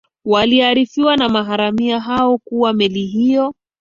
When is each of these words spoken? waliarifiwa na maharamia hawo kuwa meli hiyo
waliarifiwa 0.25 1.17
na 1.17 1.29
maharamia 1.29 1.99
hawo 1.99 2.37
kuwa 2.37 2.73
meli 2.73 3.05
hiyo 3.05 3.53